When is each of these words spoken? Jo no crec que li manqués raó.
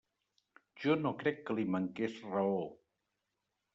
Jo 0.85 0.95
no 1.01 1.11
crec 1.21 1.37
que 1.49 1.57
li 1.59 1.67
manqués 1.75 2.17
raó. 2.33 2.59